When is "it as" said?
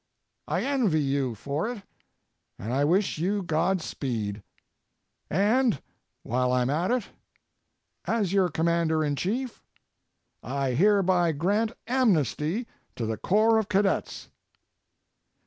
6.89-8.33